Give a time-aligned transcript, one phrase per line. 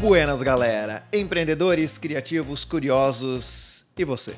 [0.00, 1.06] Buenas, galera!
[1.12, 4.34] Empreendedores, criativos, curiosos e você,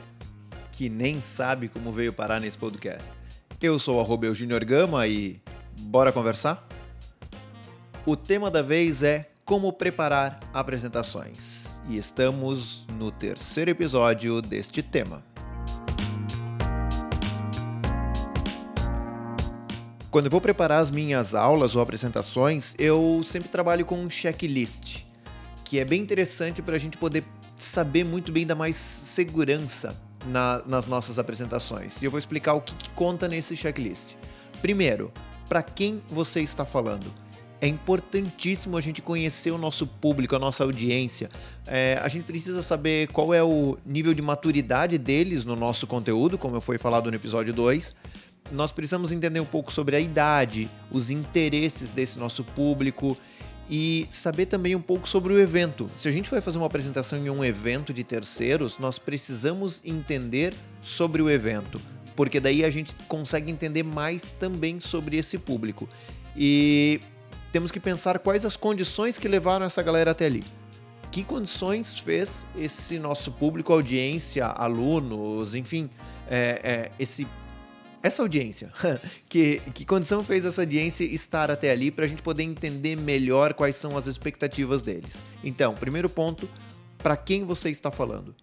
[0.70, 3.12] que nem sabe como veio parar nesse podcast.
[3.60, 5.40] Eu sou o Eugênio Gama e
[5.80, 6.68] bora conversar?
[8.04, 15.24] O tema da vez é como preparar apresentações e estamos no terceiro episódio deste tema.
[20.10, 25.06] Quando eu vou preparar as minhas aulas ou apresentações, eu sempre trabalho com um checklist
[25.66, 27.24] que é bem interessante para a gente poder
[27.56, 32.00] saber muito bem dar mais segurança na, nas nossas apresentações.
[32.00, 34.14] E eu vou explicar o que, que conta nesse checklist.
[34.62, 35.12] Primeiro,
[35.48, 37.12] para quem você está falando?
[37.60, 41.28] É importantíssimo a gente conhecer o nosso público, a nossa audiência.
[41.66, 46.38] É, a gente precisa saber qual é o nível de maturidade deles no nosso conteúdo,
[46.38, 47.92] como foi falado no episódio 2.
[48.52, 53.16] Nós precisamos entender um pouco sobre a idade, os interesses desse nosso público
[53.68, 55.90] e saber também um pouco sobre o evento.
[55.96, 60.54] Se a gente vai fazer uma apresentação em um evento de terceiros, nós precisamos entender
[60.80, 61.80] sobre o evento,
[62.14, 65.88] porque daí a gente consegue entender mais também sobre esse público.
[66.36, 67.00] E
[67.50, 70.44] temos que pensar quais as condições que levaram essa galera até ali.
[71.10, 75.88] Que condições fez esse nosso público, audiência, alunos, enfim,
[76.28, 77.26] é, é, esse
[78.06, 78.72] essa audiência,
[79.28, 83.52] que, que condição fez essa audiência estar até ali para a gente poder entender melhor
[83.52, 85.16] quais são as expectativas deles.
[85.42, 86.48] Então, primeiro ponto,
[86.98, 88.34] para quem você está falando.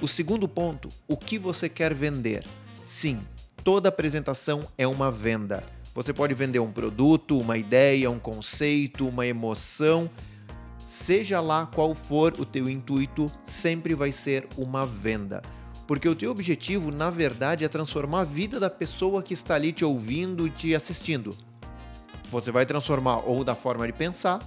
[0.00, 2.44] O segundo ponto, o que você quer vender.
[2.84, 3.20] Sim,
[3.64, 5.64] toda apresentação é uma venda.
[5.94, 10.08] Você pode vender um produto, uma ideia, um conceito, uma emoção.
[10.84, 15.42] Seja lá qual for o teu intuito, sempre vai ser uma venda.
[15.88, 19.72] Porque o teu objetivo, na verdade, é transformar a vida da pessoa que está ali
[19.72, 21.34] te ouvindo e te assistindo.
[22.30, 24.38] Você vai transformar ou da forma de pensar,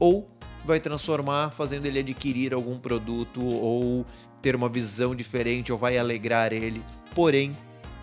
[0.00, 0.26] ou
[0.64, 4.06] vai transformar fazendo ele adquirir algum produto ou
[4.40, 6.82] ter uma visão diferente ou vai alegrar ele.
[7.14, 7.54] Porém,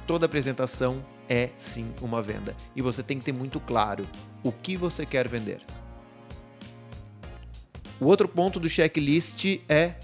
[0.05, 4.07] toda apresentação é sim uma venda e você tem que ter muito claro
[4.43, 5.61] o que você quer vender.
[7.99, 9.95] O outro ponto do checklist é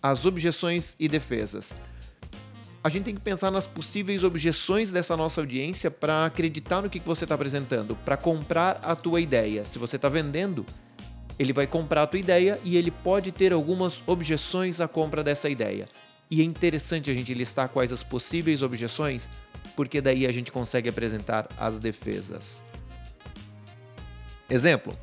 [0.00, 1.74] as objeções e defesas
[2.86, 7.00] a gente tem que pensar nas possíveis objeções dessa nossa audiência para acreditar no que
[7.00, 9.64] você está apresentando, para comprar a tua ideia.
[9.64, 10.64] Se você está vendendo,
[11.36, 15.48] ele vai comprar a tua ideia e ele pode ter algumas objeções à compra dessa
[15.48, 15.88] ideia.
[16.30, 19.28] E é interessante a gente listar quais as possíveis objeções,
[19.74, 22.62] porque daí a gente consegue apresentar as defesas.
[24.48, 24.96] Exemplo: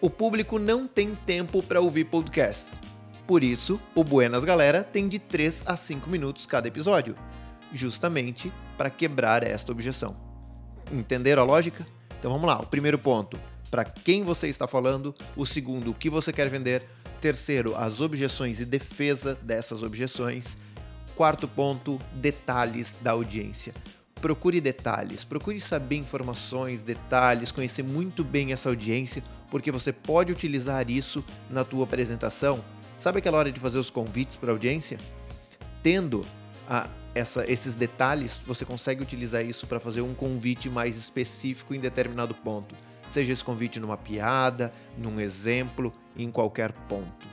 [0.00, 2.74] o público não tem tempo para ouvir podcast.
[3.28, 7.14] Por isso, o Buenas Galera tem de 3 a 5 minutos cada episódio,
[7.72, 10.16] justamente para quebrar esta objeção.
[10.92, 11.86] Entenderam a lógica?
[12.18, 12.60] Então vamos lá.
[12.60, 13.38] O primeiro ponto,
[13.70, 15.14] para quem você está falando.
[15.36, 16.82] O segundo, o que você quer vender.
[17.20, 20.56] Terceiro, as objeções e defesa dessas objeções.
[21.14, 23.74] Quarto ponto, detalhes da audiência.
[24.20, 30.90] Procure detalhes, procure saber informações, detalhes, conhecer muito bem essa audiência, porque você pode utilizar
[30.90, 32.64] isso na tua apresentação
[32.98, 34.98] Sabe aquela hora de fazer os convites para a audiência?
[35.84, 36.26] Tendo
[36.68, 41.80] a, essa, esses detalhes, você consegue utilizar isso para fazer um convite mais específico em
[41.80, 42.74] determinado ponto.
[43.06, 47.28] Seja esse convite numa piada, num exemplo, em qualquer ponto.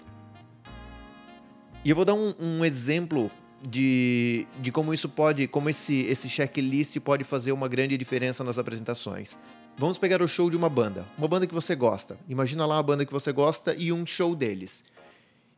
[1.84, 3.30] E eu vou dar um, um exemplo
[3.68, 8.58] de, de como isso pode, como esse, esse checklist pode fazer uma grande diferença nas
[8.58, 9.38] apresentações.
[9.78, 12.18] Vamos pegar o show de uma banda, uma banda que você gosta.
[12.30, 14.86] Imagina lá a banda que você gosta e um show deles.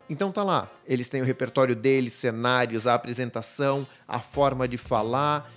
[0.09, 5.51] Então tá lá, eles têm o repertório deles, cenários, a apresentação, a forma de falar,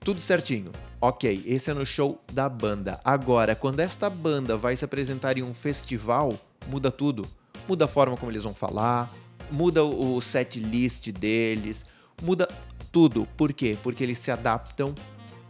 [0.00, 0.72] tudo certinho.
[1.00, 3.00] Ok, esse é no show da banda.
[3.04, 7.26] Agora, quando esta banda vai se apresentar em um festival, muda tudo.
[7.68, 9.12] Muda a forma como eles vão falar,
[9.50, 11.84] muda o set list deles,
[12.22, 12.48] muda
[12.90, 13.28] tudo.
[13.36, 13.76] Por quê?
[13.82, 14.94] Porque eles se adaptam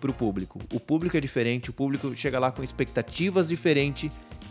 [0.01, 0.59] para o público.
[0.73, 4.11] O público é diferente, o público chega lá com expectativas diferentes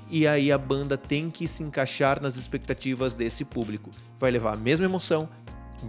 [0.10, 3.92] e aí a banda tem que se encaixar nas expectativas desse público.
[4.18, 5.30] Vai levar a mesma emoção,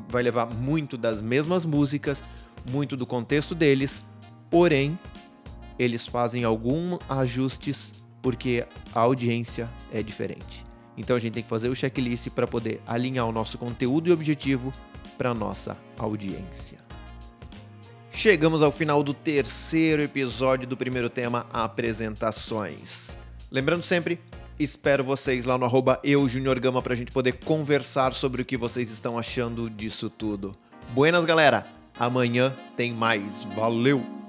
[0.08, 2.22] vai levar muito das mesmas músicas,
[2.70, 4.02] muito do contexto deles,
[4.50, 4.98] porém
[5.78, 10.64] eles fazem alguns ajustes porque a audiência é diferente.
[10.96, 14.12] Então a gente tem que fazer o checklist para poder alinhar o nosso conteúdo e
[14.12, 14.70] objetivo
[15.16, 16.78] para nossa audiência.
[18.10, 23.16] Chegamos ao final do terceiro episódio do primeiro tema, apresentações.
[23.50, 24.20] Lembrando sempre,
[24.58, 29.18] espero vocês lá no arroba eujuniorgama pra gente poder conversar sobre o que vocês estão
[29.18, 30.54] achando disso tudo.
[30.94, 31.66] Buenas, galera!
[31.98, 33.44] Amanhã tem mais.
[33.56, 34.19] Valeu!